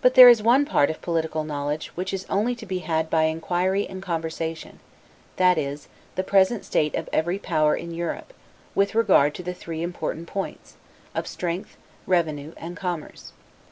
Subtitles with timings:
[0.00, 3.26] But there is one part of political knowledge, which is only to be had by
[3.26, 4.80] inquiry and conversation;
[5.36, 8.32] that is, the present state of every power in Europe,
[8.74, 10.74] with regard to the three important points,
[11.14, 13.32] of strength, revenue, and commerce.